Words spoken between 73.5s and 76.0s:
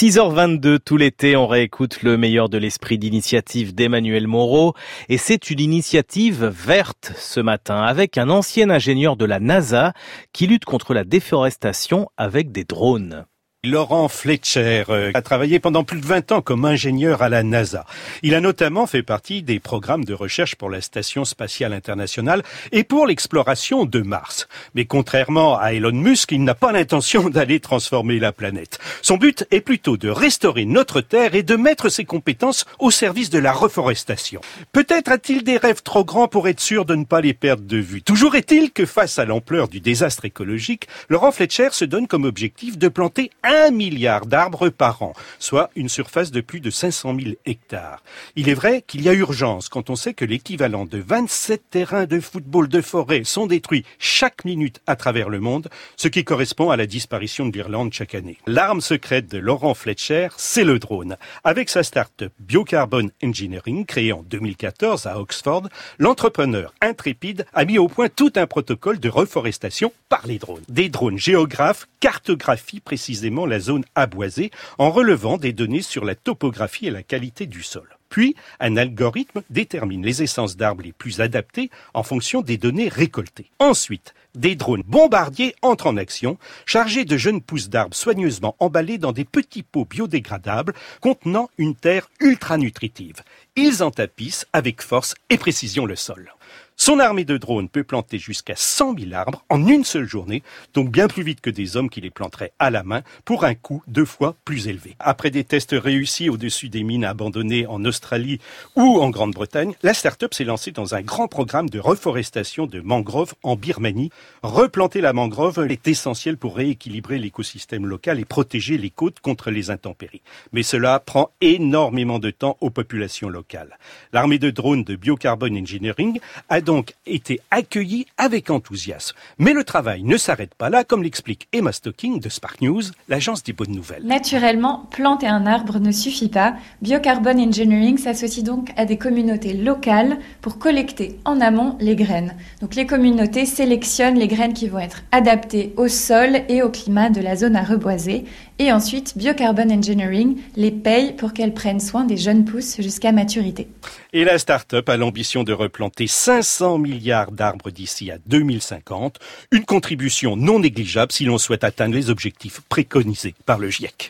zone aboisée en relevant des données